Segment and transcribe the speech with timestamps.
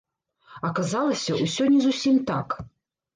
[0.69, 2.57] Аказалася, усё не зусім так.